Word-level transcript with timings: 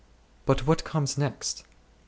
But 0.47 0.65
what 0.65 0.83
comes 0.83 1.15
next? 1.15 1.63